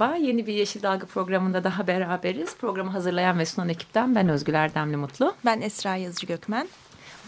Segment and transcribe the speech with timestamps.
[0.00, 2.56] Merhaba, yeni bir Yeşil Dalga programında daha beraberiz.
[2.56, 5.34] Programı hazırlayan ve sunan ekipten ben Özgül Erdemli Mutlu.
[5.44, 6.68] Ben Esra Yazıcı Gökmen.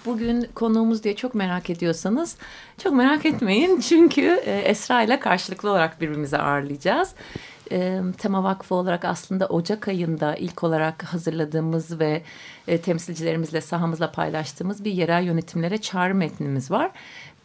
[0.07, 2.37] Bugün konuğumuz diye çok merak ediyorsanız
[2.79, 3.81] çok merak etmeyin.
[3.89, 7.15] Çünkü e, Esra ile karşılıklı olarak birbirimizi ağırlayacağız.
[7.73, 12.23] E, Tema Vakfı olarak aslında Ocak ayında ilk olarak hazırladığımız ve
[12.69, 16.91] e, temsilcilerimizle sahamızla paylaştığımız bir yerel yönetimlere çağrı metnimiz var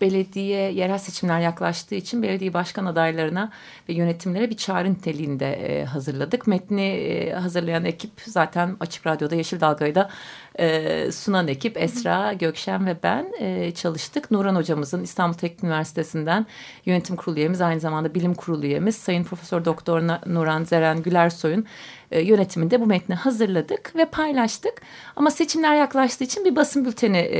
[0.01, 3.51] belediye yerel seçimler yaklaştığı için belediye başkan adaylarına
[3.89, 6.47] ve yönetimlere bir çağrı niteliğinde e, hazırladık.
[6.47, 10.09] Metni e, hazırlayan ekip zaten Açık Radyo'da Yeşil Dalga'yı da
[10.59, 14.31] e, sunan ekip Esra, Gökşen ve ben e, çalıştık.
[14.31, 16.45] Nuran hocamızın İstanbul Teknik Üniversitesi'nden
[16.85, 21.65] yönetim kurulu üyemiz aynı zamanda bilim kurulu üyemiz Sayın Profesör Doktor Nuran Zeren Gülersoy'un
[22.11, 24.81] e, yönetiminde bu metni hazırladık ve paylaştık.
[25.15, 27.39] Ama seçimler yaklaştığı için bir basın bülteni e,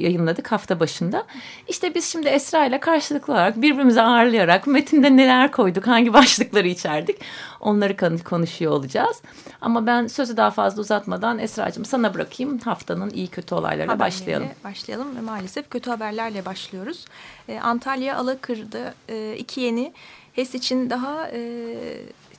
[0.00, 1.26] yayınladık hafta başında.
[1.68, 7.20] İşte biz şimdi Esra ile karşılıklı olarak birbirimizi ağırlayarak metinde neler koyduk, hangi başlıkları içerdik
[7.60, 9.22] onları konuşuyor olacağız.
[9.60, 14.48] Ama ben sözü daha fazla uzatmadan Esra'cığım sana bırakayım haftanın iyi kötü olaylarıyla başlayalım.
[14.64, 17.04] Başlayalım ve maalesef kötü haberlerle başlıyoruz.
[17.48, 19.92] Ee, Antalya Alakır'da e, iki yeni
[20.32, 21.76] HES için daha e,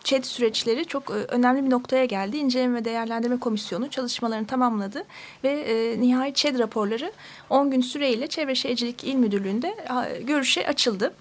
[0.04, 2.38] ÇED süreçleri çok e, önemli bir noktaya geldi.
[2.38, 5.04] İnceleme ve Değerlendirme Komisyonu çalışmalarını tamamladı
[5.44, 7.12] ve e, nihai ÇED raporları
[7.50, 9.76] 10 gün süreyle Çevre Şehircilik İl Müdürlüğü'nde
[10.24, 11.14] görüşe açıldı.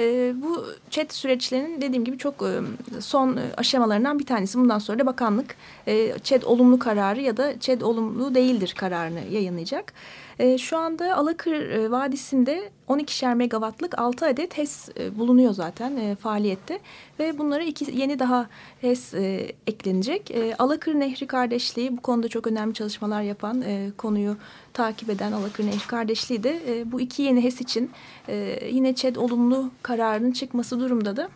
[0.00, 2.60] E, bu ÇED süreçlerinin dediğim gibi çok e,
[3.00, 4.58] son aşamalarından bir tanesi.
[4.58, 5.56] Bundan sonra da bakanlık
[5.86, 9.92] e, ÇED olumlu kararı ya da ÇED olumlu değildir kararını yayınlayacak.
[10.40, 16.14] E, şu anda Alakır e, Vadisi'nde 12'şer megawattlık 6 adet HES e, bulunuyor zaten e,
[16.14, 16.78] faaliyette.
[17.18, 18.48] Ve bunlara iki yeni daha
[18.80, 20.30] HES e, eklenecek.
[20.30, 23.64] E, Alakır Nehri Kardeşliği bu konuda çok önemli çalışmalar yapan
[23.98, 24.36] konuyu
[24.80, 27.90] takip eden Alakır Nehri Kardeşliği de e, bu iki yeni HES için
[28.28, 31.28] e, yine ÇED olumlu kararının çıkması durumda da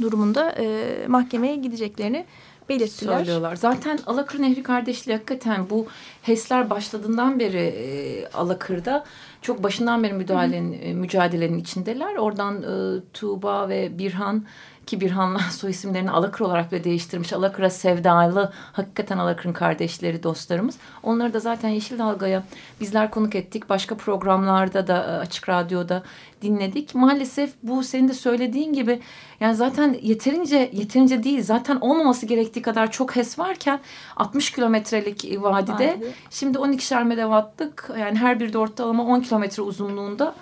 [0.00, 2.26] durumunda e, mahkemeye gideceklerini
[2.68, 3.16] belirttiler.
[3.16, 3.56] Söylüyorlar.
[3.56, 5.86] Zaten Alakır Nehri kardeşliği hakikaten bu
[6.22, 9.04] HES'ler başladığından beri e, Alakır'da
[9.42, 12.16] çok başından beri müdahalenin, e, mücadelenin içindeler.
[12.16, 14.44] Oradan e, Tuğba ve Birhan
[14.86, 17.32] ki Birhan'la soy isimlerini Alakır olarak bile değiştirmiş.
[17.32, 20.76] Alakır'a sevdalı, hakikaten Alakır'ın kardeşleri, dostlarımız.
[21.02, 22.42] Onları da zaten Yeşil Dalga'ya
[22.80, 23.68] bizler konuk ettik.
[23.68, 26.02] Başka programlarda da e, Açık Radyo'da
[26.42, 26.94] dinledik.
[26.94, 29.00] Maalesef bu senin de söylediğin gibi
[29.40, 31.42] yani zaten yeterince yeterince değil.
[31.42, 33.80] Zaten olmaması gerektiği kadar çok HES varken
[34.16, 36.14] 60 kilometrelik vadide Vadi.
[36.30, 40.34] şimdi 12'şer megawattlık yani her bir de ortalama 10 kilometre uzunluğunda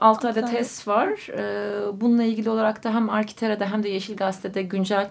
[0.00, 1.28] 6 adet HES var.
[1.28, 5.10] Ee, bununla ilgili olarak da hem Arkitera'da hem de Yeşil Gazete'de güncel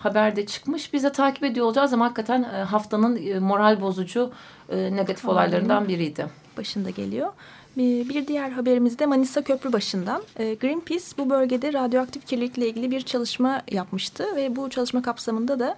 [0.00, 0.92] haberde çıkmış.
[0.92, 4.32] Biz de takip ediyor olacağız ama hakikaten e, haftanın e, moral bozucu
[4.68, 6.26] e, negatif olaylarından biriydi.
[6.56, 7.32] Başında geliyor.
[7.76, 10.22] Bir diğer haberimiz de Manisa Köprübaşı'ndan.
[10.36, 15.76] Greenpeace bu bölgede radyoaktif kirlilikle ilgili bir çalışma yapmıştı ve bu çalışma kapsamında da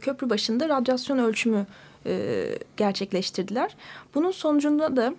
[0.00, 1.66] Köprübaşı'nda radyasyon ölçümü
[2.76, 3.76] gerçekleştirdiler.
[4.14, 5.14] Bunun sonucunda da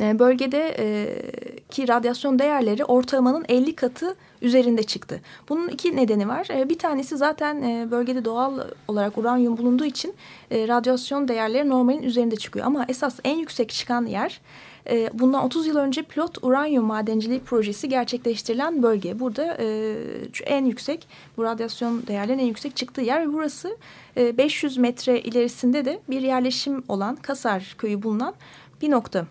[0.00, 5.20] e, bölgede e, radyasyon değerleri ortalamanın 50 katı üzerinde çıktı.
[5.48, 6.46] Bunun iki nedeni var.
[6.50, 10.14] E, bir tanesi zaten bölgede doğal olarak uranyum bulunduğu için
[10.52, 12.66] radyasyon değerleri normalin üzerinde çıkıyor.
[12.66, 14.40] Ama esas en yüksek çıkan yer
[15.12, 19.20] bundan 30 yıl önce pilot uranyum madenciliği projesi gerçekleştirilen bölge.
[19.20, 19.56] Burada
[20.46, 23.32] en yüksek bu radyasyon değerlerinin en yüksek çıktığı yer.
[23.32, 23.76] Burası
[24.16, 28.34] e, 500 metre ilerisinde de bir yerleşim olan Kasar köyü bulunan
[28.82, 29.26] bir nokta.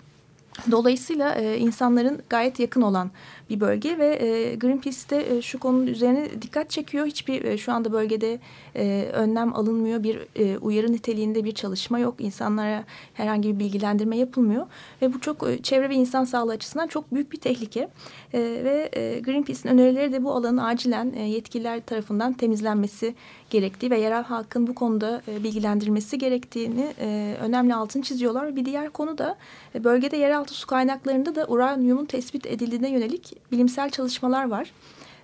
[0.72, 3.12] Dolayısıyla e, insanların gayet yakın olan
[3.50, 7.06] bir bölge ve e, Greenpeace'te e, şu konunun üzerine dikkat çekiyor.
[7.06, 8.40] Hiçbir e, şu anda bölgede
[8.76, 10.04] e, önlem alınmıyor.
[10.04, 12.16] Bir e, uyarı niteliğinde bir çalışma yok.
[12.20, 14.68] İnsanlara herhangi bir bilgilendirme yapılmıyor.
[15.02, 17.90] Ve bu çok e, çevre ve insan sağlığı açısından çok büyük bir tehlike.
[18.34, 23.16] E, ve e, Greenpeace'in önerileri de bu alanın acilen e, yetkililer tarafından temizlenmesi
[23.50, 28.56] gerektiği ve yerel halkın bu konuda e, bilgilendirilmesi gerektiğini e, önemli altını çiziyorlar.
[28.56, 29.36] Bir diğer konu da
[29.76, 34.72] e, bölgede yeraltı su kaynaklarında da uranyumun tespit edildiğine yönelik bilimsel çalışmalar var.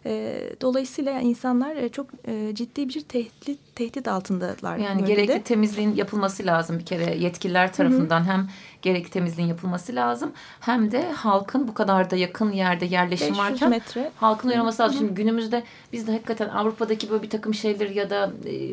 [0.05, 4.77] E, dolayısıyla insanlar e, çok e, ciddi bir tehdit, tehdit altındalar.
[4.77, 5.25] Yani bölgede.
[5.25, 8.19] gerekli temizliğin yapılması lazım bir kere yetkililer tarafından.
[8.19, 8.31] Hı hı.
[8.31, 8.49] Hem
[8.81, 10.31] gerekli temizliğin yapılması lazım.
[10.59, 14.11] Hem de halkın bu kadar da yakın yerde yerleşim varken metre.
[14.15, 14.97] halkın uyarması lazım.
[14.97, 15.63] Şimdi günümüzde
[15.93, 18.71] biz de hakikaten Avrupa'daki böyle bir takım şeyleri ya da e,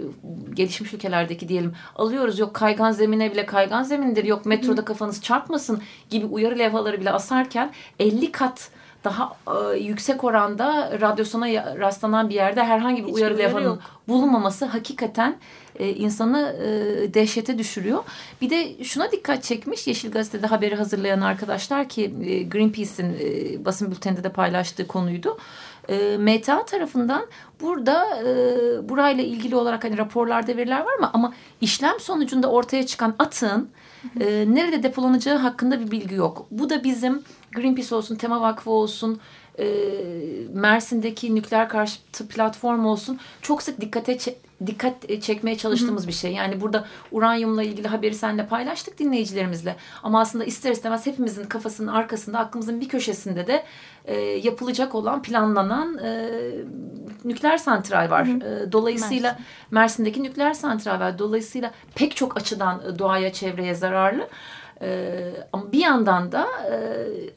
[0.54, 2.38] gelişmiş ülkelerdeki diyelim alıyoruz.
[2.38, 4.24] Yok kaygan zemine bile kaygan zemindir.
[4.24, 8.70] Yok metroda kafanız çarpmasın gibi uyarı levhaları bile asarken 50 kat
[9.06, 11.46] daha e, yüksek oranda radyasyona
[11.78, 15.36] rastlanan bir yerde herhangi bir Hiç uyarı levhanın bulunmaması hakikaten
[15.78, 18.04] e, insanı e, dehşete düşürüyor.
[18.40, 23.90] Bir de şuna dikkat çekmiş Yeşil Gazete'de haberi hazırlayan arkadaşlar ki e, Greenpeace'in e, basın
[23.90, 25.38] bülteninde de paylaştığı konuydu.
[25.88, 27.26] E, MTA tarafından
[27.60, 31.10] burada e, burayla ilgili olarak hani raporlarda veriler var mı?
[31.12, 33.70] Ama işlem sonucunda ortaya çıkan atığın
[34.20, 36.46] e, nerede depolanacağı hakkında bir bilgi yok.
[36.50, 37.22] Bu da bizim
[37.52, 39.20] Greenpeace olsun, Tema Vakfı olsun,
[39.58, 39.66] e,
[40.52, 44.18] Mersin'deki nükleer karşıtı platform olsun çok sık dikkate
[44.66, 46.08] dikkat çekmeye çalıştığımız Hı.
[46.08, 46.32] bir şey.
[46.32, 49.76] Yani burada uranyumla ilgili haberi seninle paylaştık dinleyicilerimizle.
[50.02, 53.64] Ama aslında ister istemez hepimizin kafasının arkasında, aklımızın bir köşesinde de
[54.04, 56.30] e, yapılacak olan, planlanan e,
[57.28, 58.26] nükleer santral var.
[58.26, 59.46] E, dolayısıyla Mersin.
[59.70, 61.18] Mersin'deki nükleer santral var.
[61.18, 64.28] Dolayısıyla pek çok açıdan doğaya, çevreye zararlı.
[64.82, 66.76] Ee, ama bir yandan da e,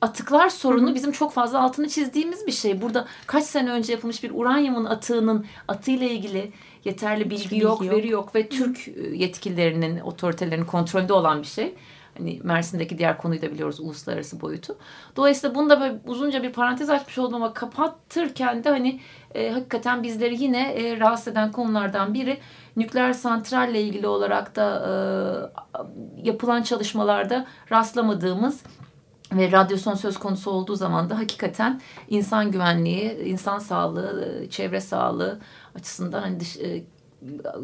[0.01, 0.95] atıklar sorunu Hı -hı.
[0.95, 2.81] bizim çok fazla altını çizdiğimiz bir şey.
[2.81, 6.51] Burada kaç sene önce yapılmış bir uranyumun atığının atıyla ilgili
[6.85, 9.15] yeterli bilgi, bilgi yok, yok, veri yok ve Türk Hı -hı.
[9.15, 11.75] yetkililerinin, otoritelerinin kontrolünde olan bir şey.
[12.19, 14.77] Hani Mersin'deki diğer konuyu da biliyoruz uluslararası boyutu.
[15.15, 18.99] Dolayısıyla bunu da böyle uzunca bir parantez açmış oldum ama kapatırken de hani
[19.35, 22.37] e, hakikaten bizleri yine e, rahatsız eden konulardan biri
[22.75, 24.91] nükleer santralle ilgili olarak da e,
[26.23, 28.63] yapılan çalışmalarda rastlamadığımız
[29.31, 35.39] ve radyasyon söz konusu olduğu zaman da hakikaten insan güvenliği, insan sağlığı, çevre sağlığı
[35.75, 36.83] açısından hani dış, e,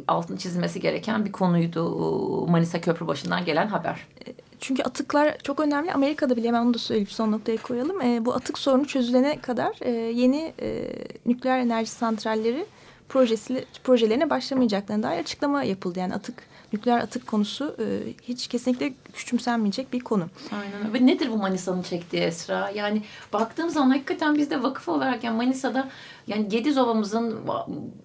[0.08, 4.08] altını çizilmesi gereken bir konuydu Manisa Köprü başından gelen haber.
[4.68, 5.94] Çünkü atıklar çok önemli.
[5.94, 8.02] Amerika'da bile hemen onu da söyleyip son noktaya koyalım.
[8.02, 10.96] E, bu atık sorunu çözülene kadar e, yeni e,
[11.26, 12.66] nükleer enerji santralleri
[13.10, 16.00] projesi, projelerine başlamayacaklarına dair açıklama yapıldı.
[16.00, 20.28] Yani atık nükleer atık konusu e, hiç kesinlikle küçümsenmeyecek bir konu.
[20.52, 22.70] Aynen Ve nedir bu Manisa'nın çektiği Esra?
[22.70, 23.02] Yani
[23.34, 25.90] baktığım zaman hakikaten biz de vakıf olarak yani Manisa'da
[26.28, 27.40] yani Gediz Ovamızın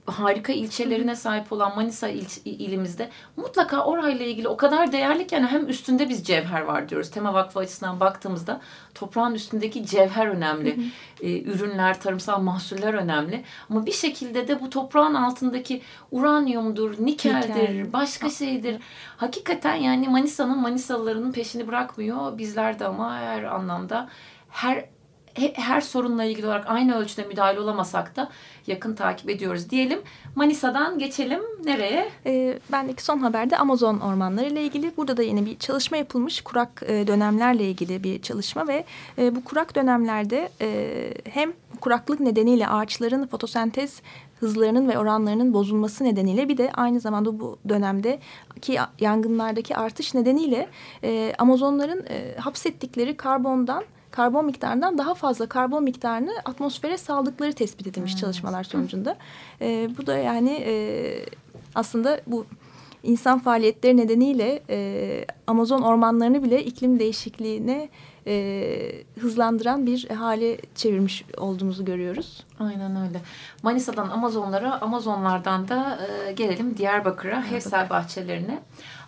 [0.07, 5.47] harika ilçelerine sahip olan Manisa il, ilimizde mutlaka orayla ilgili o kadar değerli ki yani
[5.47, 7.11] hem üstünde biz cevher var diyoruz.
[7.11, 8.61] Tema Vakfı açısından baktığımızda
[8.95, 10.77] toprağın üstündeki cevher önemli.
[10.77, 10.85] Hı hı.
[11.21, 13.45] Ee, ürünler, tarımsal mahsuller önemli.
[13.71, 17.93] Ama bir şekilde de bu toprağın altındaki uranyumdur, nikeldir, Nikel.
[17.93, 18.81] başka şeydir.
[19.17, 22.39] Hakikaten yani Manisa'nın Manisalılarının peşini bırakmıyor.
[22.39, 24.09] Bizler de ama her anlamda
[24.49, 24.85] her
[25.55, 28.31] her sorunla ilgili olarak aynı ölçüde müdahale olamasak da
[28.67, 30.01] yakın takip ediyoruz diyelim.
[30.35, 32.09] Manisa'dan geçelim nereye?
[32.27, 34.97] E, bendeki son haberde Amazon ormanları ile ilgili.
[34.97, 36.41] Burada da yine bir çalışma yapılmış.
[36.41, 38.85] Kurak e, dönemlerle ilgili bir çalışma ve
[39.19, 40.91] e, bu kurak dönemlerde e,
[41.25, 44.03] hem kuraklık nedeniyle ağaçların fotosentez
[44.41, 48.19] hızlarının ve oranlarının bozulması nedeniyle bir de aynı zamanda bu dönemde
[48.61, 50.69] ki yangınlardaki artış nedeniyle
[51.05, 58.13] e, Amazonların e, hapsettikleri karbondan karbon miktarından daha fazla karbon miktarını atmosfere saldıkları tespit edilmiş
[58.13, 58.21] hmm.
[58.21, 59.17] çalışmalar sonucunda.
[59.61, 60.75] E, bu da yani e,
[61.75, 62.47] aslında bu
[63.03, 67.89] insan faaliyetleri nedeniyle e, Amazon ormanlarını bile iklim değişikliğine
[68.27, 72.45] e, hızlandıran bir hale çevirmiş olduğumuzu görüyoruz.
[72.59, 73.21] Aynen öyle.
[73.63, 78.59] Manisa'dan Amazonlara, Amazonlardan da e, gelelim Diyarbakır'a, Hevsel bahçelerine.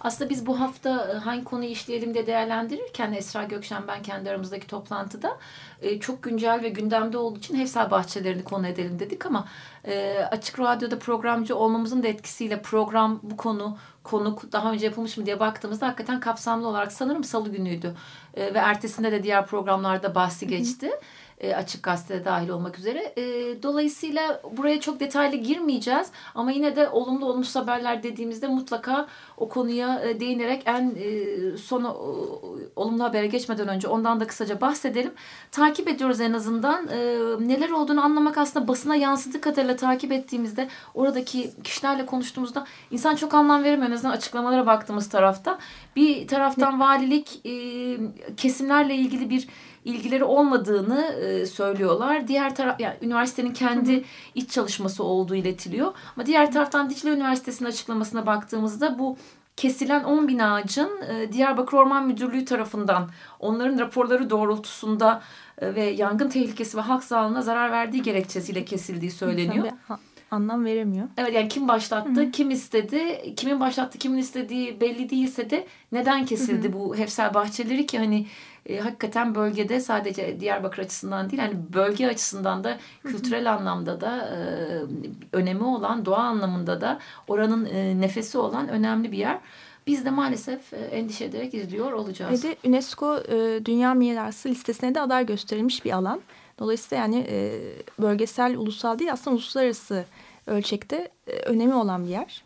[0.02, 4.66] Aslında biz bu hafta e, hangi konuyu işleyelim de değerlendirirken Esra Gökşen ben kendi aramızdaki
[4.66, 5.38] toplantıda
[5.82, 9.48] e, çok güncel ve gündemde olduğu için Hevsel bahçelerini konu edelim dedik ama
[9.84, 15.26] e, Açık Radyo'da programcı olmamızın da etkisiyle program bu konu konuk daha önce yapılmış mı
[15.26, 17.94] diye baktığımızda hakikaten kapsamlı olarak sanırım salı günüydü.
[18.36, 20.86] ve ertesinde de diğer programlarda bahsi geçti.
[20.86, 21.00] Hı hı
[21.42, 23.12] e, açık gazetede dahil olmak üzere.
[23.16, 23.22] E,
[23.62, 29.06] dolayısıyla buraya çok detaylı girmeyeceğiz ama yine de olumlu olumsuz haberler dediğimizde mutlaka
[29.36, 31.84] o konuya e, değinerek en e, son
[32.76, 35.12] olumlu habere geçmeden önce ondan da kısaca bahsedelim.
[35.50, 36.88] Takip ediyoruz en azından.
[36.88, 36.98] E,
[37.48, 43.64] neler olduğunu anlamak aslında basına yansıdığı kadarıyla takip ettiğimizde oradaki kişilerle konuştuğumuzda insan çok anlam
[43.64, 43.90] veremiyor.
[43.90, 45.58] En azından açıklamalara baktığımız tarafta.
[45.96, 47.52] Bir taraftan valilik e,
[48.36, 49.48] kesimlerle ilgili bir
[49.84, 52.28] ilgileri olmadığını e, söylüyorlar.
[52.28, 55.94] Diğer taraf yani üniversitenin kendi iç çalışması olduğu iletiliyor.
[56.16, 59.16] Ama diğer taraftan Dicle Üniversitesi'nin açıklamasına baktığımızda bu
[59.56, 63.10] kesilen 10 bin ağacın e, Diyarbakır Orman Müdürlüğü tarafından
[63.40, 65.22] onların raporları doğrultusunda
[65.58, 69.68] e, ve yangın tehlikesi ve halk sağlığına zarar verdiği gerekçesiyle kesildiği söyleniyor.
[69.88, 70.00] Tabii,
[70.32, 71.08] anlam veremiyor.
[71.16, 72.30] Evet yani kim başlattı, Hı -hı.
[72.30, 76.72] kim istedi, kimin başlattı, kimin istediği belli değilse de neden kesildi Hı -hı.
[76.72, 78.26] bu Hefsel bahçeleri ki hani
[78.66, 83.50] e, hakikaten bölgede sadece Diyarbakır açısından değil hani bölge açısından da kültürel Hı -hı.
[83.50, 84.36] anlamda da e,
[85.32, 86.98] önemi olan doğa anlamında da
[87.28, 89.38] oranın e, nefesi olan önemli bir yer.
[89.86, 92.44] Biz de maalesef e, endişe ederek izliyor olacağız.
[92.44, 96.20] Ve de UNESCO e, Dünya Mirası listesine de aday gösterilmiş bir alan.
[96.58, 97.60] Dolayısıyla yani e,
[97.98, 100.04] bölgesel, ulusal değil aslında uluslararası
[100.46, 102.44] ölçekte e, önemi olan bir yer.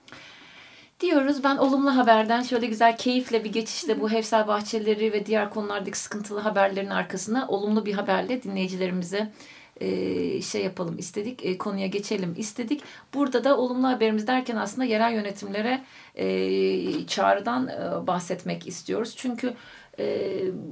[1.01, 5.99] Diyoruz ben olumlu haberden şöyle güzel keyifle bir geçişte bu Hevsel Bahçeleri ve diğer konulardaki
[5.99, 9.33] sıkıntılı haberlerin arkasına olumlu bir haberle dinleyicilerimize
[9.81, 12.83] e, şey yapalım istedik e, konuya geçelim istedik.
[13.15, 15.85] Burada da olumlu haberimiz derken aslında yerel yönetimlere
[16.15, 17.71] e, çağrıdan
[18.07, 19.15] bahsetmek istiyoruz.
[19.17, 19.55] Çünkü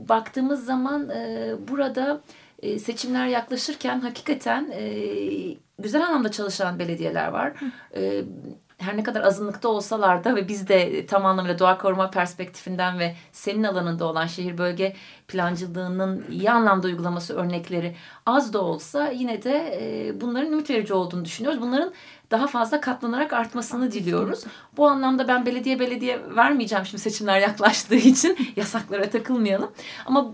[0.08, 2.20] baktığımız zaman e, burada
[2.64, 4.94] e, seçimler yaklaşırken hakikaten e,
[5.78, 7.52] güzel anlamda çalışan belediyeler var.
[7.96, 8.24] E,
[8.84, 13.14] her ne kadar azınlıkta olsalar da ve biz de tam anlamıyla doğa koruma perspektifinden ve
[13.32, 14.96] senin alanında olan şehir bölge
[15.28, 21.24] plancılığının iyi anlamda uygulaması örnekleri az da olsa yine de e, bunların ümit verici olduğunu
[21.24, 21.60] düşünüyoruz.
[21.60, 21.92] Bunların
[22.30, 24.44] daha fazla katlanarak artmasını diliyoruz.
[24.76, 29.70] Bu anlamda ben belediye belediye vermeyeceğim şimdi seçimler yaklaştığı için yasaklara takılmayalım.
[30.06, 30.26] Ama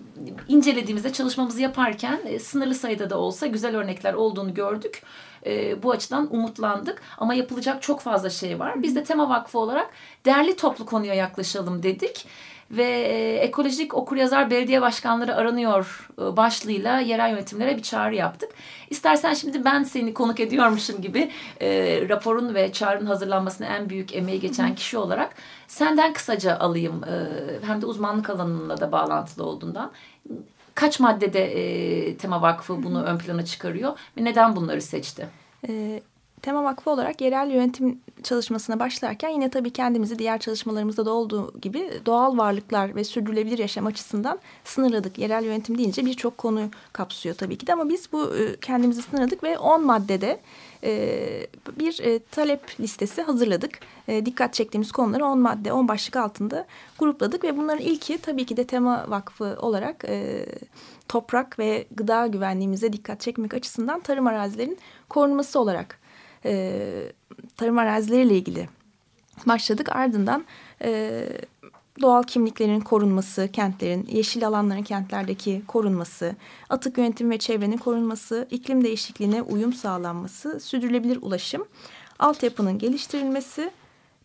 [0.49, 5.03] incelediğimizde çalışmamızı yaparken e, sınırlı sayıda da olsa güzel örnekler olduğunu gördük.
[5.47, 7.03] E, bu açıdan umutlandık.
[7.19, 8.83] Ama yapılacak çok fazla şey var.
[8.83, 9.91] Biz de Tema Vakfı olarak
[10.25, 12.27] değerli toplu konuya yaklaşalım dedik
[12.71, 18.51] ve e, ekolojik okuryazar belediye başkanları aranıyor e, başlığıyla yerel yönetimlere bir çağrı yaptık.
[18.91, 21.31] İstersen şimdi ben seni konuk ediyormuşum gibi
[21.61, 21.69] e,
[22.09, 25.35] raporun ve çağrının hazırlanmasına en büyük emeği geçen kişi olarak
[25.69, 27.05] senden kısaca alayım.
[27.05, 29.93] E, hem de uzmanlık alanınla da bağlantılı olduğundan.
[30.75, 35.29] Kaç maddede e, Tema Vakfı bunu ön plana çıkarıyor ve neden bunları seçti?
[35.69, 36.03] E,
[36.43, 41.91] Tema Vakfı olarak yerel yönetim çalışmasına başlarken yine tabii kendimizi diğer çalışmalarımızda da olduğu gibi
[42.07, 45.19] doğal varlıklar ve sürdürülebilir yaşam açısından sınırladık.
[45.19, 49.43] Yerel yönetim deyince birçok konu kapsıyor tabii ki de ama biz bu e, kendimizi sınırladık
[49.43, 50.41] ve 10 maddede
[51.79, 53.79] bir e, talep listesi hazırladık.
[54.09, 56.67] Dikkat çektiğimiz konuları 10 madde, 10 başlık altında
[56.99, 60.05] grupladık ve bunların ilki tabii ki de Tema Vakfı olarak
[61.09, 65.99] toprak ve gıda güvenliğimize dikkat çekmek açısından tarım arazilerin korunması olarak
[66.45, 67.13] e,
[67.57, 68.69] tarım arazileriyle ilgili
[69.47, 69.89] başladık.
[69.97, 70.45] Ardından
[70.83, 71.23] e,
[72.01, 76.37] doğal kimliklerin korunması, kentlerin, yeşil alanların kentlerdeki korunması,
[76.71, 81.65] atık yönetim ve çevrenin korunması, iklim değişikliğine uyum sağlanması, sürdürülebilir ulaşım,
[82.19, 83.71] altyapının geliştirilmesi,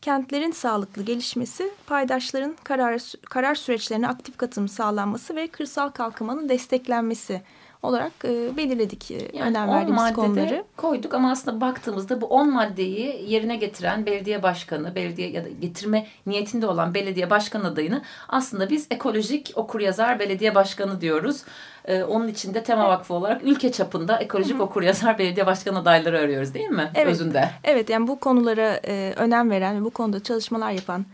[0.02, 7.42] kentlerin sağlıklı gelişmesi, paydaşların karar, karar süreçlerine aktif katılım sağlanması ve kırsal kalkınmanın desteklenmesi
[7.86, 10.64] olarak e, belirledik e, yani önem verdiğimiz konuları.
[10.78, 16.08] koyduk ama aslında baktığımızda bu 10 maddeyi yerine getiren belediye başkanı, belediye ya da getirme
[16.26, 21.44] niyetinde olan belediye başkan adayını aslında biz ekolojik okuryazar belediye başkanı diyoruz.
[21.86, 26.54] Ee, onun için de Tema Vakfı olarak ülke çapında ekolojik okuryazar belediye başkan adayları arıyoruz
[26.54, 26.92] değil mi?
[26.96, 27.08] Evet.
[27.08, 27.50] Özünde.
[27.64, 31.06] Evet yani bu konulara e, önem veren ve bu konuda çalışmalar yapan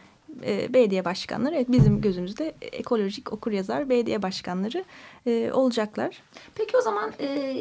[0.46, 4.84] e, belediye başkanları evet, bizim gözümüzde ekolojik okuryazar belediye başkanları
[5.26, 6.24] e, olacaklar.
[6.56, 7.56] Peki o zaman e,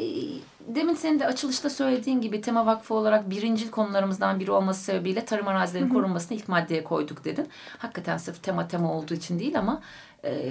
[0.67, 5.47] demin senin de açılışta söylediğin gibi Tema Vakfı olarak birincil konularımızdan biri olması sebebiyle tarım
[5.47, 7.47] arazilerinin korunmasını ilk maddeye koyduk dedin.
[7.77, 9.81] Hakikaten sırf tema tema olduğu için değil ama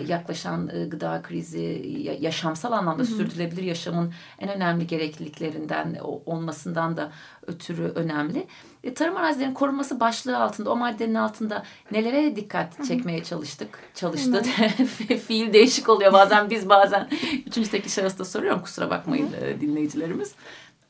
[0.08, 1.82] yaklaşan e, gıda krizi,
[2.20, 3.10] yaşamsal anlamda hı hı.
[3.10, 7.12] sürdürülebilir yaşamın en önemli gerekliliklerinden olmasından da
[7.46, 8.46] ötürü önemli.
[8.84, 13.78] E, tarım arazilerinin korunması başlığı altında, o maddenin altında nelere dikkat çekmeye çalıştık?
[13.94, 14.42] Çalıştı.
[15.26, 17.08] Fiil değişik oluyor bazen biz bazen
[17.46, 19.60] üçüncü tekli şahısta soruyorum kusura bakmayın hı.
[19.60, 20.34] dinleyicilerimiz.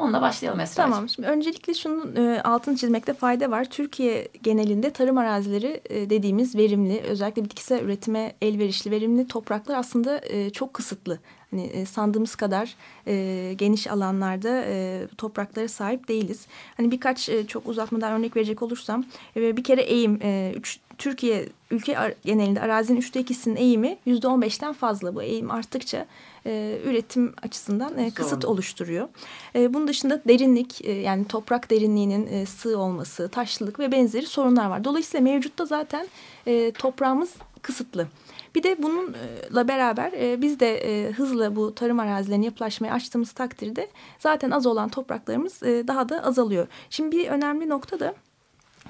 [0.01, 0.93] Onunla başlayalım Esra'cığım.
[0.93, 1.09] Tamam.
[1.09, 3.65] Şimdi öncelikle şunun e, altını çizmekte fayda var.
[3.65, 10.51] Türkiye genelinde tarım arazileri e, dediğimiz verimli, özellikle bitkisel üretime elverişli verimli topraklar aslında e,
[10.51, 11.19] çok kısıtlı.
[11.51, 12.75] Hani e, sandığımız kadar
[13.07, 16.47] e, geniş alanlarda e, topraklara sahip değiliz.
[16.77, 19.05] Hani birkaç e, çok uzatmadan örnek verecek olursam
[19.37, 24.43] e, bir kere eğim e, üç, Türkiye ülke genelinde arazinin üçte ikisinin eğimi yüzde on
[24.43, 25.15] beşten fazla.
[25.15, 26.07] Bu eğim arttıkça
[26.47, 29.09] e, üretim açısından e, kısıt oluşturuyor.
[29.55, 34.71] E, bunun dışında derinlik e, yani toprak derinliğinin e, sığ olması, taşlılık ve benzeri sorunlar
[34.71, 34.85] var.
[34.85, 36.09] Dolayısıyla mevcutta zaten
[36.47, 38.07] e, toprağımız kısıtlı.
[38.55, 43.89] Bir de bununla beraber e, biz de e, hızla bu tarım arazilerini yapılaşmaya açtığımız takdirde
[44.19, 46.67] zaten az olan topraklarımız e, daha da azalıyor.
[46.91, 48.15] Şimdi bir önemli nokta da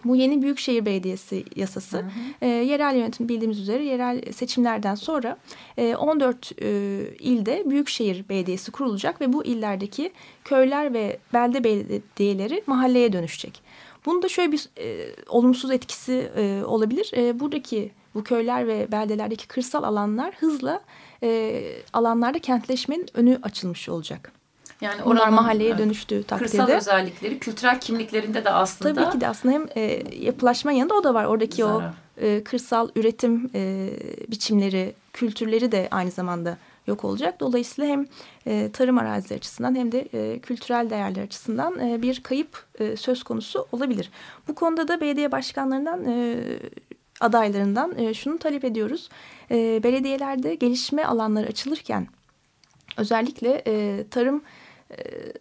[0.04, 2.06] Bu yeni Büyükşehir Belediyesi yasası hı hı.
[2.40, 5.36] E, yerel yönetim bildiğimiz üzere yerel seçimlerden sonra
[5.76, 6.68] e, 14 e,
[7.18, 10.12] ilde Büyükşehir Belediyesi kurulacak ve bu illerdeki
[10.44, 13.62] köyler ve belde belediyeleri mahalleye dönüşecek.
[14.06, 17.12] Bunun da şöyle bir e, olumsuz etkisi e, olabilir.
[17.16, 20.80] E, buradaki bu köyler ve beldelerdeki kırsal alanlar hızla
[21.22, 24.39] e, alanlarda kentleşmenin önü açılmış olacak.
[24.80, 26.50] Yani Bunlar mahalleye dönüştüğü takdirde.
[26.50, 28.94] Kırsal özellikleri, kültürel kimliklerinde de aslında.
[28.94, 31.24] Tabii ki de aslında hem e, yapılaşma yanında o da var.
[31.24, 31.74] Oradaki zarar.
[31.74, 33.90] o e, kırsal üretim e,
[34.28, 37.40] biçimleri, kültürleri de aynı zamanda yok olacak.
[37.40, 38.06] Dolayısıyla hem
[38.46, 43.22] e, tarım arazileri açısından hem de e, kültürel değerler açısından e, bir kayıp e, söz
[43.22, 44.10] konusu olabilir.
[44.48, 46.36] Bu konuda da belediye başkanlarından e,
[47.20, 49.08] adaylarından e, şunu talep ediyoruz.
[49.50, 52.08] E, belediyelerde gelişme alanları açılırken
[52.96, 54.42] özellikle e, tarım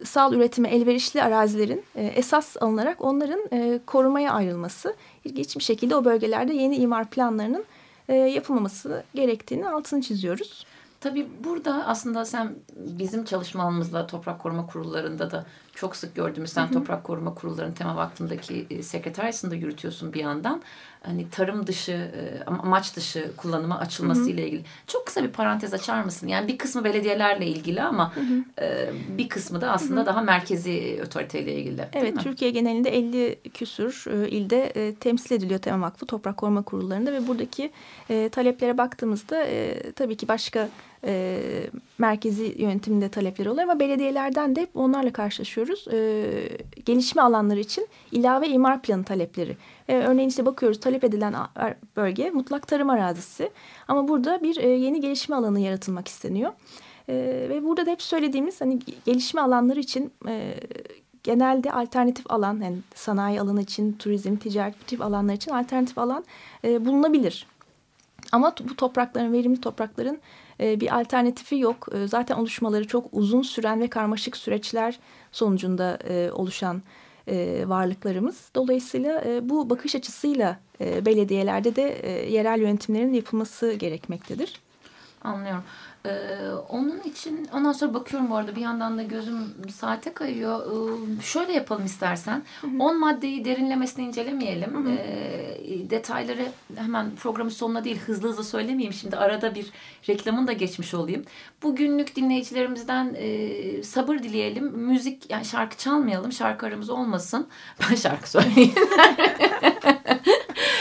[0.04, 6.04] sal üretime elverişli arazilerin e, esas alınarak onların e, korumaya ayrılması ilginç bir şekilde o
[6.04, 7.64] bölgelerde yeni imar planlarının
[8.08, 10.66] e, yapılmaması gerektiğini altını çiziyoruz.
[11.00, 15.46] Tabii burada aslında sen bizim çalışma alanımızla toprak koruma kurullarında da
[15.80, 20.62] çok sık gördüğümüz sen toprak koruma kurullarının tema vakfındaki e, sekreteryasını da yürütüyorsun bir yandan.
[21.02, 24.28] Hani tarım dışı e, amaç dışı kullanıma açılması hı hı.
[24.30, 24.62] ile ilgili.
[24.86, 26.28] Çok kısa bir parantez açar mısın?
[26.28, 28.64] Yani bir kısmı belediyelerle ilgili ama hı hı.
[28.64, 30.06] E, bir kısmı da aslında hı hı.
[30.06, 31.88] daha merkezi otoriteyle ilgili.
[31.92, 37.70] Evet Türkiye genelinde 50 küsur ilde temsil ediliyor Tema Vakfı toprak koruma kurullarında ve buradaki
[38.32, 39.46] taleplere baktığımızda
[39.96, 40.68] tabii ki başka
[41.04, 41.40] e,
[41.98, 45.88] merkezi yönetiminde talepleri oluyor ama belediyelerden de onlarla karşılaşıyoruz.
[45.88, 46.30] E,
[46.84, 49.56] gelişme alanları için ilave imar planı talepleri.
[49.88, 51.34] E, örneğin işte bakıyoruz talep edilen
[51.96, 53.50] bölge mutlak tarım arazisi
[53.88, 56.52] ama burada bir e, yeni gelişme alanı yaratılmak isteniyor.
[57.08, 57.14] E,
[57.48, 60.54] ve burada da hep söylediğimiz hani gelişme alanları için e,
[61.22, 66.24] genelde alternatif alan yani sanayi alanı için, turizm, ticaret bu tip alanlar için alternatif alan
[66.64, 67.46] e, bulunabilir.
[68.32, 70.20] Ama bu toprakların, verimli toprakların
[70.60, 71.88] e, bir alternatifi yok.
[71.94, 74.98] E, zaten oluşmaları çok uzun süren ve karmaşık süreçler
[75.32, 76.82] sonucunda e, oluşan
[77.64, 78.50] varlıklarımız.
[78.54, 81.82] Dolayısıyla bu bakış açısıyla belediyelerde de
[82.30, 84.60] yerel yönetimlerin yapılması gerekmektedir.
[85.24, 85.62] Anlıyorum.
[86.06, 86.10] Ee,
[86.68, 90.66] onun için ondan sonra bakıyorum bu arada bir yandan da gözüm saate kayıyor.
[91.18, 92.42] Ee, şöyle yapalım istersen.
[92.78, 94.88] 10 maddeyi derinlemesine incelemeyelim.
[94.88, 98.92] Ee, detayları hemen programın sonuna değil hızlı hızlı söylemeyeyim.
[98.92, 99.66] Şimdi arada bir
[100.08, 101.24] reklamın da geçmiş olayım.
[101.62, 104.64] Bugünlük dinleyicilerimizden e, sabır dileyelim.
[104.64, 106.32] Müzik yani şarkı çalmayalım.
[106.32, 107.46] Şarkı aramız olmasın.
[107.90, 108.74] Ben şarkı söyleyeyim.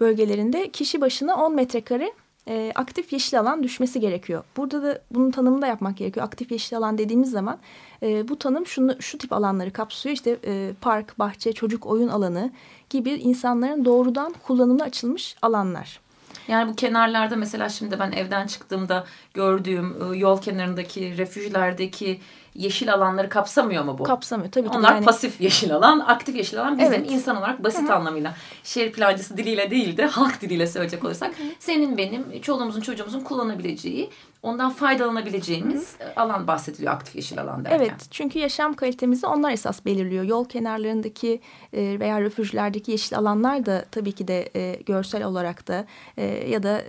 [0.00, 2.12] bölgelerinde kişi başına 10 metrekare
[2.50, 4.44] e, aktif yeşil alan düşmesi gerekiyor.
[4.56, 6.26] Burada da bunun tanımını da yapmak gerekiyor.
[6.26, 7.58] Aktif yeşil alan dediğimiz zaman
[8.02, 10.14] e, bu tanım şunu, şu tip alanları kapsıyor.
[10.14, 12.52] İşte e, park, bahçe, çocuk oyun alanı
[12.90, 16.00] gibi insanların doğrudan kullanımına açılmış alanlar.
[16.48, 22.20] Yani bu kenarlarda mesela şimdi ben evden çıktığımda gördüğüm e, yol kenarındaki refüjlerdeki
[22.54, 24.02] yeşil alanları kapsamıyor mu bu?
[24.04, 24.78] Kapsamıyor tabii ki.
[24.78, 25.04] Onlar yani...
[25.04, 27.10] pasif yeşil alan, aktif yeşil alan bizim evet.
[27.10, 27.92] insan olarak basit Hı -hı.
[27.92, 28.34] anlamıyla
[28.64, 31.52] şehir plancısı diliyle değil de halk diliyle söyleyecek olursak Hı -hı.
[31.58, 34.10] senin benim çoluğumuzun çocuğumuzun kullanabileceği
[34.42, 36.14] ondan faydalanabileceğimiz Hı -hı.
[36.14, 37.78] alan bahsediliyor aktif yeşil alan derken.
[37.78, 40.24] Evet çünkü yaşam kalitemizi onlar esas belirliyor.
[40.24, 41.40] Yol kenarlarındaki
[41.72, 45.86] e, veya refüjlerdeki yeşil alanlar da tabii ki de e, görsel olarak da
[46.16, 46.82] e, ya da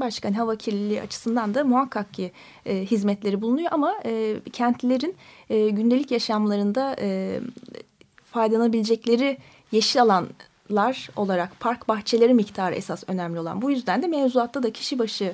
[0.00, 2.32] başka hani hava kirliliği açısından da muhakkak ki
[2.66, 5.16] e, hizmetleri bulunuyor ama e, kentlilerin
[5.50, 7.40] e, gündelik yaşamlarında e,
[8.24, 9.38] faydalanabilecekleri
[9.72, 10.26] yeşil alan
[10.68, 13.62] parklar olarak park bahçeleri miktarı esas önemli olan.
[13.62, 15.32] Bu yüzden de mevzuatta da kişi başı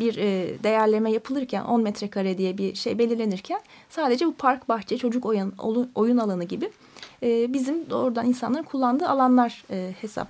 [0.00, 5.26] bir e, değerleme yapılırken 10 metrekare diye bir şey belirlenirken sadece bu park bahçe çocuk
[5.26, 5.54] oyun,
[5.94, 6.70] oyun alanı gibi
[7.22, 10.28] e, bizim doğrudan insanların kullandığı alanlar e, hesap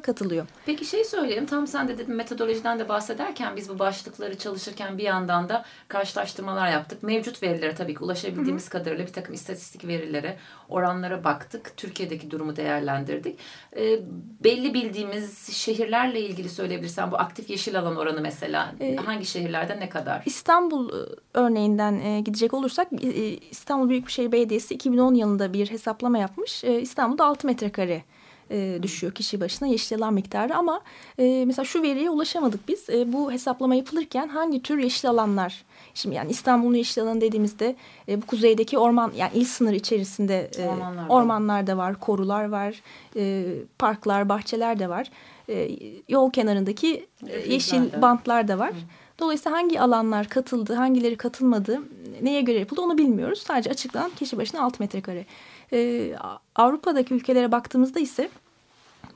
[0.00, 0.46] katılıyor.
[0.66, 5.02] Peki şey söyleyeyim tam sen de dedin metodolojiden de bahsederken biz bu başlıkları çalışırken bir
[5.02, 7.02] yandan da karşılaştırmalar yaptık.
[7.02, 8.72] Mevcut verilere tabii ki ulaşabildiğimiz Hı -hı.
[8.72, 10.36] kadarıyla bir takım istatistik verilere,
[10.68, 11.76] oranlara baktık.
[11.76, 13.38] Türkiye'deki durumu değerlendirdik.
[13.76, 14.00] E,
[14.44, 19.88] belli bildiğimiz şehirlerle ilgili söyleyebilirsen bu aktif yeşil alan oranı mesela e, hangi şehirlerde ne
[19.88, 20.22] kadar?
[20.26, 23.08] İstanbul e, örneğinden e, gidecek olursak e,
[23.50, 26.64] İstanbul Büyükşehir Belediyesi 2010 yılında bir hesaplama yapmış.
[26.64, 28.04] E, İstanbul'da 6 metrekare
[28.50, 30.80] e, düşüyor kişi başına yeşil alan miktarı ama
[31.18, 32.90] e, mesela şu veriye ulaşamadık biz.
[32.90, 37.76] E, bu hesaplama yapılırken hangi tür yeşil alanlar Şimdi yani İstanbul'un yeşil alanı dediğimizde
[38.08, 40.68] e, bu kuzeydeki orman yani il sınırı içerisinde e,
[41.08, 42.82] ormanlar var, korular var,
[43.16, 43.44] e,
[43.78, 45.10] parklar, bahçeler de var.
[45.48, 45.70] E,
[46.08, 48.70] yol kenarındaki e, yeşil bantlar da var.
[48.70, 48.76] Hı.
[49.18, 51.82] Dolayısıyla hangi alanlar katıldı, hangileri katılmadı,
[52.22, 53.42] neye göre yapıldı onu bilmiyoruz.
[53.46, 55.24] Sadece açıklanan kişi başına 6 metrekare.
[55.72, 56.14] Ee,
[56.54, 58.28] Avrupa'daki ülkelere baktığımızda ise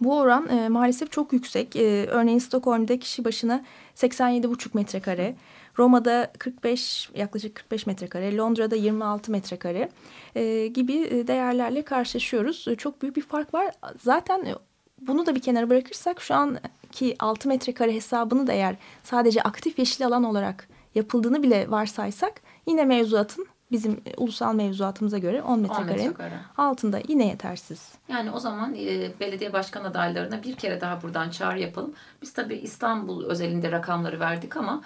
[0.01, 1.77] bu oran e, maalesef çok yüksek.
[1.77, 3.65] E, örneğin Stockholm'da kişi başına
[3.95, 5.35] 87,5 metrekare.
[5.79, 9.89] Roma'da 45 yaklaşık 45 metrekare, Londra'da 26 metrekare
[10.35, 12.69] e, gibi e, değerlerle karşılaşıyoruz.
[12.69, 13.71] E, çok büyük bir fark var.
[14.03, 14.55] Zaten e,
[15.01, 20.07] bunu da bir kenara bırakırsak şu anki 6 metrekare hesabını da eğer sadece aktif yeşil
[20.07, 26.41] alan olarak yapıldığını bile varsaysak yine mevzuatın bizim e, ulusal mevzuatımıza göre 10 metrekarenin metrekare.
[26.57, 27.93] altında yine yetersiz.
[28.09, 31.95] Yani o zaman e, belediye başkan adaylarına bir kere daha buradan çağrı yapalım.
[32.23, 34.83] Biz tabii İstanbul özelinde rakamları verdik ama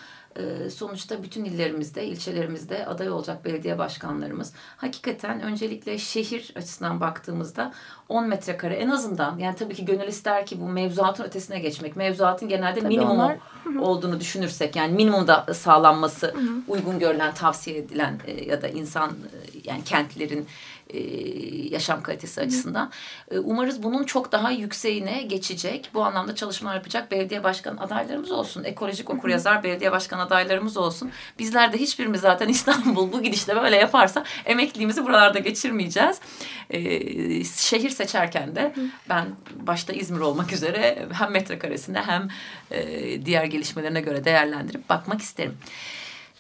[0.71, 7.73] sonuçta bütün illerimizde, ilçelerimizde aday olacak belediye başkanlarımız hakikaten öncelikle şehir açısından baktığımızda
[8.09, 11.97] 10 metrekare en azından yani tabii ki gönül ister ki bu mevzuatın ötesine geçmek.
[11.97, 13.39] Mevzuatın genelde tabii minimum onlar...
[13.81, 16.35] olduğunu düşünürsek yani minimumda sağlanması
[16.69, 19.11] uygun görülen, tavsiye edilen e, ya da insan
[19.65, 20.47] yani kentlerin
[20.93, 21.01] e,
[21.71, 22.91] yaşam kalitesi açısından.
[23.31, 25.91] E, umarız bunun çok daha yükseğine geçecek.
[25.95, 28.65] Bu anlamda çalışmalar yapacak belediye başkan adaylarımız olsun.
[28.65, 31.11] Ekolojik okuryazar belediye başkan adaylarımız olsun.
[31.39, 36.21] Bizler de hiçbirimiz zaten İstanbul bu gidişle böyle yaparsa emekliliğimizi buralarda geçirmeyeceğiz.
[36.71, 36.81] E,
[37.45, 38.75] şehir seçerken de
[39.09, 39.27] ben
[39.57, 42.29] başta İzmir olmak üzere hem metrekaresinde hem
[43.25, 45.59] diğer gelişmelerine göre değerlendirip bakmak isterim.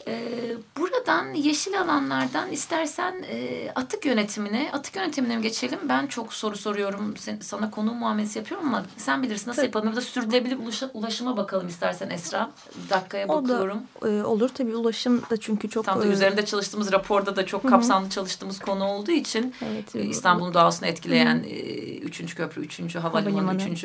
[0.09, 5.79] Ee, buradan yeşil alanlardan istersen e, atık yönetimine, atık yönetimine mi geçelim?
[5.89, 9.67] Ben çok soru soruyorum, sana konu muamelesi yapıyorum ama sen bilirsin nasıl tabii.
[9.67, 9.89] yapalım.
[9.89, 10.59] Burada sürdürülebilir
[10.95, 12.51] ulaşıma bakalım istersen Esra.
[12.85, 13.83] Bir dakikaya o bakıyorum.
[14.03, 15.85] Da, olur tabii ulaşım da çünkü çok...
[15.85, 18.15] Tam da e, üzerinde çalıştığımız raporda da çok kapsamlı Hı -hı.
[18.15, 22.35] çalıştığımız konu olduğu için evet, İstanbul'un doğasını etkileyen Hı -hı.
[22.35, 22.95] köprü, 3.
[22.95, 23.85] havalimanı, 3.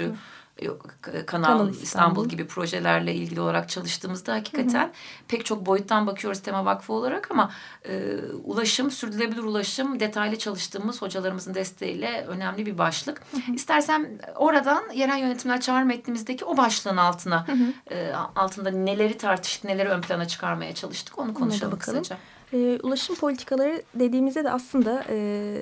[1.01, 1.83] Kanal, Kanal İstanbul.
[1.83, 4.91] İstanbul gibi projelerle ilgili olarak çalıştığımızda hakikaten hı hı.
[5.27, 7.51] pek çok boyuttan bakıyoruz Tema Vakfı olarak ama
[7.89, 13.21] e, ulaşım, sürdürülebilir ulaşım detaylı çalıştığımız hocalarımızın desteğiyle önemli bir başlık.
[13.31, 13.55] Hı hı.
[13.55, 17.93] İstersen oradan yerel yönetimler çağrı metnimizdeki o başlığın altına hı hı.
[17.95, 21.99] E, altında neleri tartıştık, neleri ön plana çıkarmaya çalıştık onu konuşalım bakalım.
[22.03, 22.17] kısaca.
[22.53, 25.57] E, ulaşım politikaları dediğimizde de aslında e,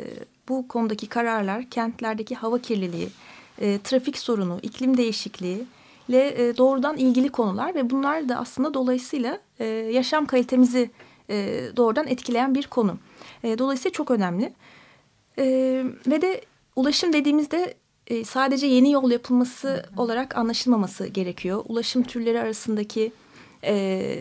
[0.49, 3.09] bu konudaki kararlar kentlerdeki hava kirliliği,
[3.61, 5.65] e, trafik sorunu, iklim değişikliği
[6.09, 10.91] ile e, doğrudan ilgili konular ve bunlar da aslında dolayısıyla e, yaşam kalitemizi
[11.29, 12.97] e, doğrudan etkileyen bir konu.
[13.43, 14.53] E, dolayısıyla çok önemli.
[15.39, 15.45] E,
[16.07, 16.41] ve de
[16.75, 17.73] ulaşım dediğimizde
[18.07, 21.63] e, sadece yeni yol yapılması olarak anlaşılmaması gerekiyor.
[21.67, 23.11] Ulaşım türleri arasındaki
[23.63, 24.15] e,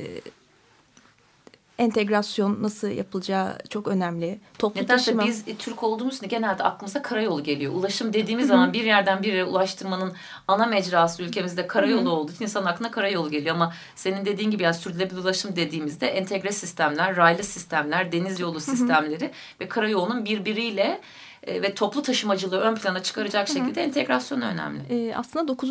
[1.78, 4.40] entegrasyon nasıl yapılacağı çok önemli.
[4.58, 5.26] Toplu Nedense taşıma.
[5.26, 7.72] biz Türk olduğumuz için genelde aklımıza karayolu geliyor.
[7.74, 10.12] Ulaşım dediğimiz zaman bir yerden bir yere ulaştırmanın
[10.48, 13.54] ana mecrası ülkemizde karayolu olduğu için insan aklına karayolu geliyor.
[13.54, 19.30] Ama senin dediğin gibi yani sürdürülebilir ulaşım dediğimizde entegre sistemler, raylı sistemler, deniz yolu sistemleri
[19.60, 21.00] ve karayolunun birbiriyle
[21.46, 23.58] e, ve toplu taşımacılığı ön plana çıkaracak Hı -hı.
[23.58, 24.80] şekilde entegrasyon önemli.
[24.90, 25.70] E, aslında 9.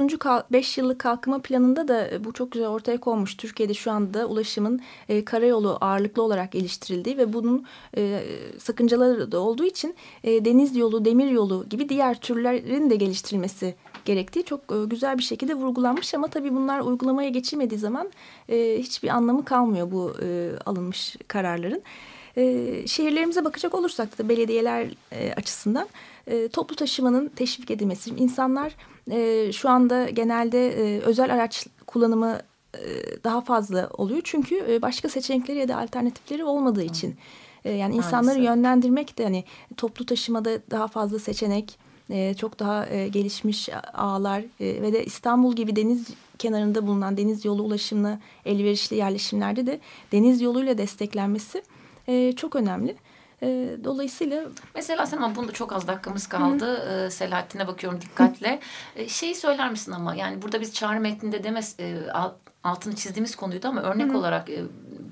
[0.52, 3.38] 5 yıllık kalkınma planında da e, bu çok güzel ortaya konmuş.
[3.38, 7.66] Türkiye'de şu anda ulaşımın e, karayolu ağırlıklı olarak geliştirildiği ve bunun
[7.98, 8.24] e,
[8.58, 14.44] sakıncaları da olduğu için e, deniz yolu, demir yolu gibi diğer türlerin de geliştirilmesi gerektiği
[14.44, 18.12] çok e, güzel bir şekilde vurgulanmış ama tabii bunlar uygulamaya geçilmediği zaman
[18.50, 21.84] e, hiçbir anlamı kalmıyor bu e, alınmış kararların.
[22.38, 25.88] E, şehirlerimize bakacak olursak da belediyeler e, açısından
[26.28, 28.10] e, toplu taşımanın teşvik edilmesi.
[28.10, 28.76] İnsanlar
[29.12, 32.40] e, şu anda genelde e, özel araç kullanımı
[32.76, 32.84] e,
[33.24, 34.22] daha fazla oluyor.
[34.24, 37.16] Çünkü e, başka seçenekleri ya da alternatifleri olmadığı için.
[37.66, 38.56] E, yani insanları Maalesef.
[38.56, 39.44] yönlendirmek de hani
[39.78, 41.78] toplu taşımada daha fazla seçenek
[42.10, 47.64] e, çok daha e, gelişmiş ağlar ve de İstanbul gibi deniz kenarında bulunan deniz yolu
[47.64, 49.80] ulaşımına elverişli yerleşimlerde de
[50.12, 51.64] deniz yoluyla desteklenmesi
[52.08, 52.96] e, çok önemli.
[53.44, 54.44] E, dolayısıyla...
[54.76, 56.66] Mesela sen ama bunda çok az dakikamız kaldı.
[56.66, 57.06] Hı.
[57.06, 58.60] E, Selahattin'e bakıyorum dikkatle.
[58.96, 61.98] E, şeyi söyler misin ama yani burada biz çağrı metninde demez e,
[62.64, 64.18] altını çizdiğimiz konuydu ama örnek Hı.
[64.18, 64.64] olarak e,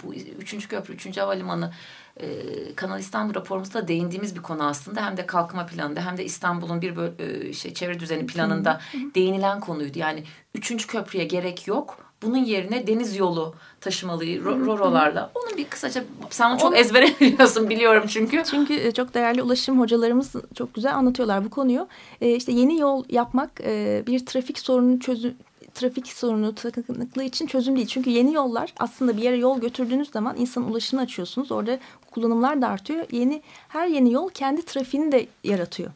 [0.04, 1.72] bu üçüncü köprü, üçüncü havalimanı
[2.18, 2.28] e,
[2.76, 5.06] Kanal İstanbul raporumuzda değindiğimiz bir konu aslında.
[5.06, 8.98] Hem de kalkma planında hem de İstanbul'un bir e, şey çevre düzeni planında Hı.
[9.16, 10.00] değinilen konuydu.
[10.00, 10.24] Yani
[10.56, 15.32] üçüncü köprüye gerek yok bunun yerine deniz yolu taşımalı ro rorolarla.
[15.36, 18.44] Onun bir kısaca sen onu çok onu, ezbere biliyorsun biliyorum çünkü.
[18.50, 21.88] Çünkü e, çok değerli ulaşım hocalarımız çok güzel anlatıyorlar bu konuyu.
[22.22, 25.34] Ee, işte yeni yol yapmak e, bir trafik sorunu çözüm
[25.74, 27.88] trafik sorunu tıkanıklığı için çözüm değil.
[27.88, 31.52] Çünkü yeni yollar aslında bir yere yol götürdüğünüz zaman insan ulaşımını açıyorsunuz.
[31.52, 31.80] Orada
[32.12, 33.06] kullanımlar da artıyor.
[33.12, 35.92] Yeni her yeni yol kendi trafiğini de yaratıyor.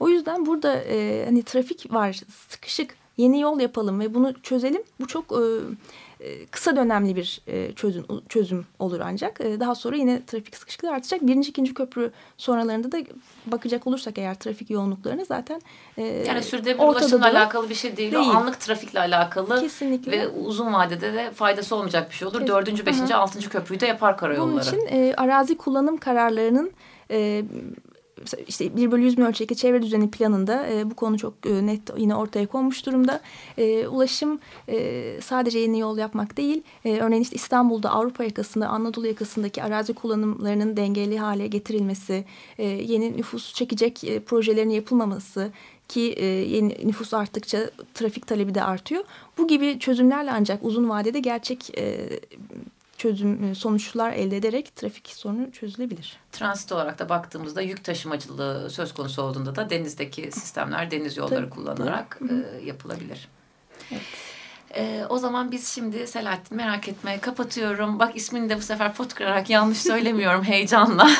[0.00, 4.82] O yüzden burada e, hani trafik var sıkışık yeni yol yapalım ve bunu çözelim.
[5.00, 5.42] Bu çok e,
[6.20, 9.40] e, kısa dönemli bir e, çözüm, çözüm olur ancak.
[9.40, 11.26] E, daha sonra yine trafik sıkışıklığı artacak.
[11.26, 12.98] Birinci, ikinci köprü sonralarında da
[13.46, 15.60] bakacak olursak eğer trafik yoğunluklarına zaten
[15.96, 18.12] e, Yani sürdürülebilir ulaşımla alakalı bir şey değil.
[18.12, 18.28] değil.
[18.28, 19.60] O anlık trafikle alakalı.
[19.60, 20.12] Kesinlikle.
[20.12, 22.32] Ve uzun vadede de faydası olmayacak bir şey olur.
[22.34, 22.54] Kesinlikle.
[22.54, 23.22] Dördüncü, beşinci, Aha.
[23.22, 24.50] altıncı köprüyü de yapar karayolları.
[24.52, 26.72] Bunun için e, arazi kullanım kararlarının
[27.10, 27.44] e,
[28.48, 31.80] işte 1 bölü 100 bin ölçekli çevre düzeni planında e, bu konu çok e, net
[31.96, 33.20] yine ortaya konmuş durumda.
[33.58, 36.62] E, ulaşım e, sadece yeni yol yapmak değil.
[36.84, 42.24] E, örneğin işte İstanbul'da Avrupa yakasında Anadolu yakasındaki arazi kullanımlarının dengeli hale getirilmesi,
[42.58, 45.50] e, yeni nüfus çekecek e, projelerin yapılmaması
[45.88, 49.04] ki e, yeni nüfus arttıkça trafik talebi de artıyor.
[49.38, 52.08] Bu gibi çözümlerle ancak uzun vadede gerçek e,
[52.98, 56.16] çözüm e, sonuçlar elde ederek trafik sorunu çözülebilir.
[56.32, 61.50] Transit olarak da baktığımızda yük taşımacılığı söz konusu olduğunda da denizdeki sistemler deniz yolları Tabii.
[61.50, 63.28] kullanarak e, yapılabilir.
[63.92, 64.02] Evet.
[64.74, 67.98] E, o zaman biz şimdi Selahattin merak etme kapatıyorum.
[67.98, 71.10] Bak ismini de bu sefer pot kırarak yanlış söylemiyorum heyecanla.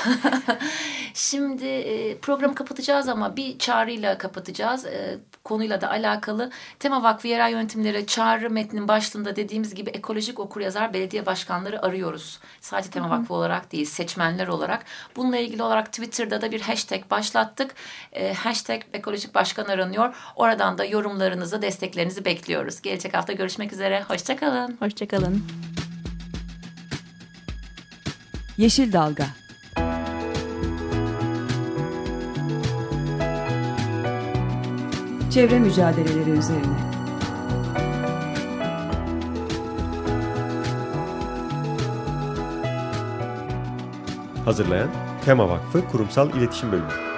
[1.14, 4.86] şimdi e, programı kapatacağız ama bir çağrıyla kapatacağız.
[4.86, 6.50] E, konuyla da alakalı.
[6.78, 12.38] Tema Vakfı Yerel Yönetimleri çağrı metnin başlığında dediğimiz gibi ekolojik okuryazar belediye başkanları arıyoruz.
[12.60, 14.84] Sadece Tema Vakfı olarak değil seçmenler olarak.
[15.16, 17.74] Bununla ilgili olarak Twitter'da da bir hashtag başlattık.
[18.12, 20.14] E, hashtag ekolojik başkan aranıyor.
[20.36, 22.82] Oradan da yorumlarınızı, desteklerinizi bekliyoruz.
[22.82, 24.02] Gelecek hafta görüşmek üzere.
[24.08, 24.76] Hoşçakalın.
[24.80, 25.42] Hoşçakalın.
[28.56, 29.26] Yeşil Dalga
[35.30, 36.88] Çevre mücadeleleri üzerine.
[44.44, 44.88] Hazırlayan
[45.24, 47.17] Tema Vakfı Kurumsal İletişim Bölümü.